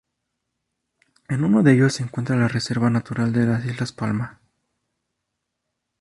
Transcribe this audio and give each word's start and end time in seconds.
En 1.29 1.43
uno 1.43 1.61
de 1.61 1.73
ellos 1.73 1.93
se 1.93 2.01
encuentra 2.01 2.35
la 2.35 2.47
Reserva 2.47 2.89
natural 2.89 3.31
de 3.33 3.45
las 3.45 3.63
Islas 3.63 3.91
Palma. 3.91 4.41